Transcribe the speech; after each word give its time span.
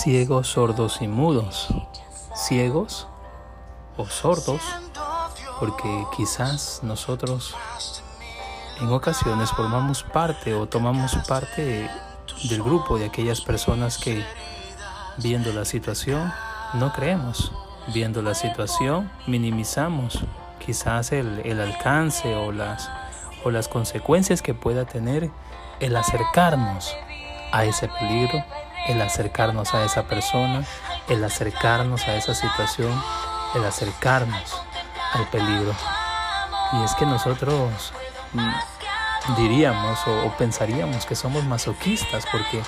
ciegos, 0.00 0.48
sordos 0.48 1.02
y 1.02 1.08
mudos. 1.08 1.68
Ciegos 2.34 3.06
o 3.98 4.06
sordos, 4.06 4.62
porque 5.58 6.06
quizás 6.16 6.80
nosotros 6.82 7.54
en 8.80 8.88
ocasiones 8.88 9.50
formamos 9.50 10.02
parte 10.02 10.54
o 10.54 10.66
tomamos 10.66 11.16
parte 11.28 11.90
del 12.48 12.62
grupo 12.62 12.98
de 12.98 13.06
aquellas 13.06 13.42
personas 13.42 13.98
que 13.98 14.24
viendo 15.18 15.52
la 15.52 15.66
situación 15.66 16.32
no 16.72 16.92
creemos, 16.94 17.52
viendo 17.92 18.22
la 18.22 18.34
situación 18.34 19.10
minimizamos 19.26 20.20
quizás 20.64 21.12
el, 21.12 21.60
alcance 21.60 22.34
o 22.36 22.52
las, 22.52 22.90
o 23.44 23.50
las 23.50 23.68
consecuencias 23.68 24.40
que 24.40 24.54
pueda 24.54 24.86
tener 24.86 25.30
el 25.78 25.94
acercarnos 25.94 26.96
a 27.52 27.64
ese 27.66 27.88
peligro 27.88 28.42
el 28.90 29.00
acercarnos 29.00 29.74
a 29.74 29.84
esa 29.84 30.04
persona, 30.04 30.64
el 31.08 31.22
acercarnos 31.22 32.06
a 32.08 32.14
esa 32.14 32.34
situación, 32.34 32.92
el 33.54 33.64
acercarnos 33.64 34.62
al 35.12 35.26
peligro. 35.28 35.74
Y 36.72 36.84
es 36.84 36.94
que 36.94 37.06
nosotros 37.06 37.92
mm, 38.32 39.36
diríamos 39.36 39.98
o, 40.06 40.32
pensaríamos 40.38 41.06
que 41.06 41.14
somos 41.14 41.44
masoquistas 41.44 42.24
porque 42.30 42.62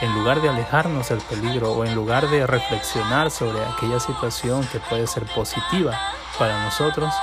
en 0.00 0.14
lugar 0.14 0.40
de 0.40 0.48
alejarnos 0.48 1.08
del 1.08 1.20
peligro 1.20 1.72
o 1.72 1.84
en 1.84 1.94
lugar 1.94 2.28
de 2.28 2.46
reflexionar 2.46 3.30
sobre 3.30 3.64
aquella 3.64 4.00
situación 4.00 4.66
que 4.68 4.80
puede 4.80 5.06
ser 5.06 5.24
positiva 5.34 5.98
para 6.38 6.62
nosotros, 6.64 7.14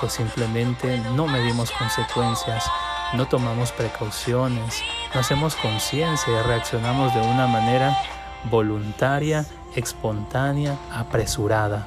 pues 0.00 0.12
simplemente 0.12 0.98
no 1.14 1.26
medimos 1.26 1.70
consecuencias, 1.70 2.68
no 3.14 3.26
tomamos 3.26 3.72
precauciones, 3.72 4.82
no 5.14 5.20
hacemos 5.20 5.54
conciencia 5.56 6.42
reaccionamos 6.42 7.14
de 7.14 7.20
una 7.20 7.46
manera 7.46 7.96
voluntaria, 8.50 9.46
espontánea, 9.74 10.76
apresurada. 10.92 11.86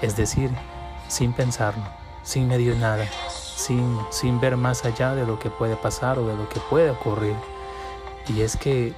Es 0.00 0.16
decir, 0.16 0.50
sin 1.08 1.32
pensarlo, 1.32 1.84
sin 2.22 2.46
medir 2.46 2.76
nada, 2.76 3.06
sin, 3.30 3.98
sin 4.10 4.40
ver 4.40 4.56
más 4.56 4.84
allá 4.84 5.14
de 5.14 5.26
lo 5.26 5.38
que 5.38 5.50
puede 5.50 5.76
pasar 5.76 6.18
o 6.18 6.26
de 6.26 6.36
lo 6.36 6.48
que 6.48 6.60
puede 6.60 6.90
ocurrir. 6.90 7.34
Y 8.28 8.42
es 8.42 8.56
que 8.56 8.94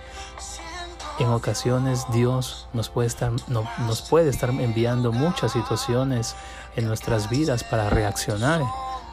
en 1.18 1.28
ocasiones 1.28 2.04
Dios 2.12 2.68
nos 2.72 2.88
puede 2.88 3.08
estar, 3.08 3.32
no, 3.48 3.64
nos 3.80 4.02
puede 4.02 4.30
estar 4.30 4.50
enviando 4.50 5.12
muchas 5.12 5.52
situaciones 5.52 6.34
en 6.76 6.86
nuestras 6.86 7.30
vidas 7.30 7.64
para 7.64 7.88
reaccionar. 7.88 8.62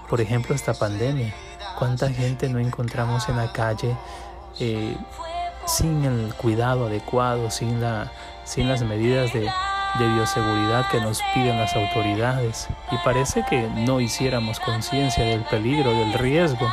Por 0.10 0.22
ejemplo, 0.22 0.56
esta 0.56 0.74
pandemia 0.74 1.34
¿Cuánta 1.78 2.10
gente 2.10 2.50
no 2.50 2.58
encontramos 2.58 3.30
en 3.30 3.38
la 3.38 3.52
calle 3.52 3.96
eh, 4.60 4.98
sin 5.68 6.04
el 6.06 6.34
cuidado 6.34 6.88
adecuado, 6.88 7.52
sin, 7.52 7.80
la, 7.82 8.12
sin 8.46 8.68
las 8.68 8.82
medidas 8.82 9.32
de, 9.32 9.42
de 9.42 10.08
bioseguridad 10.14 10.90
que 10.90 11.00
nos 11.00 11.22
piden 11.36 11.60
las 11.60 11.76
autoridades? 11.76 12.68
Y 12.92 12.98
parece 13.06 13.46
que 13.48 13.70
no 13.70 14.02
hiciéramos 14.02 14.60
conciencia 14.60 15.24
del 15.24 15.42
peligro, 15.42 15.92
del 15.92 16.14
riesgo 16.14 16.68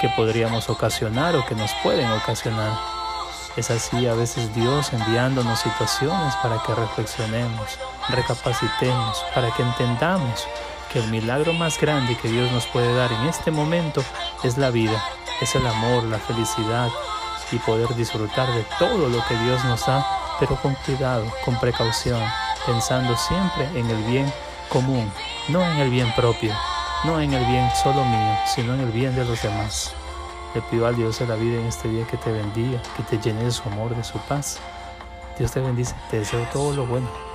que 0.00 0.08
podríamos 0.10 0.70
ocasionar 0.70 1.34
o 1.34 1.44
que 1.44 1.56
nos 1.56 1.72
pueden 1.82 2.08
ocasionar. 2.12 2.78
Es 3.56 3.70
así 3.72 4.06
a 4.06 4.14
veces 4.14 4.54
Dios 4.54 4.92
enviándonos 4.92 5.58
situaciones 5.58 6.36
para 6.36 6.62
que 6.62 6.72
reflexionemos, 6.72 7.78
recapacitemos, 8.10 9.24
para 9.34 9.50
que 9.50 9.62
entendamos 9.62 10.46
que 10.92 11.00
el 11.00 11.08
milagro 11.08 11.52
más 11.52 11.80
grande 11.80 12.16
que 12.16 12.28
Dios 12.28 12.50
nos 12.52 12.66
puede 12.66 12.94
dar 12.94 13.12
en 13.12 13.26
este 13.26 13.50
momento 13.50 14.02
es 14.42 14.58
la 14.58 14.70
vida, 14.70 15.02
es 15.40 15.54
el 15.54 15.66
amor, 15.66 16.04
la 16.04 16.18
felicidad 16.18 16.90
y 17.52 17.58
poder 17.58 17.94
disfrutar 17.94 18.52
de 18.52 18.64
todo 18.78 19.08
lo 19.08 19.24
que 19.26 19.36
Dios 19.38 19.64
nos 19.64 19.86
da, 19.86 20.06
pero 20.40 20.56
con 20.56 20.74
cuidado, 20.86 21.24
con 21.44 21.58
precaución, 21.58 22.20
pensando 22.64 23.16
siempre 23.16 23.68
en 23.74 23.88
el 23.88 24.02
bien 24.04 24.32
común, 24.68 25.10
no 25.48 25.62
en 25.62 25.78
el 25.78 25.90
bien 25.90 26.12
propio, 26.14 26.52
no 27.04 27.20
en 27.20 27.32
el 27.32 27.44
bien 27.46 27.70
solo 27.82 28.04
mío, 28.04 28.38
sino 28.46 28.74
en 28.74 28.80
el 28.80 28.90
bien 28.90 29.14
de 29.14 29.24
los 29.24 29.40
demás. 29.42 29.94
Le 30.54 30.62
pido 30.62 30.86
al 30.86 30.96
Dios 30.96 31.18
de 31.18 31.26
la 31.26 31.34
vida 31.34 31.60
en 31.60 31.66
este 31.66 31.88
día 31.88 32.06
que 32.06 32.16
te 32.16 32.32
bendiga, 32.32 32.80
que 32.96 33.02
te 33.02 33.18
llene 33.18 33.44
de 33.44 33.52
su 33.52 33.62
amor, 33.68 33.94
de 33.94 34.02
su 34.02 34.18
paz. 34.20 34.58
Dios 35.38 35.52
te 35.52 35.60
bendice, 35.60 35.94
te 36.10 36.20
deseo 36.20 36.46
todo 36.52 36.74
lo 36.74 36.86
bueno. 36.86 37.25